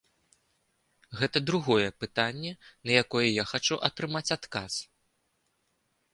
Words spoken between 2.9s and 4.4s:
на якое я хачу атрымаць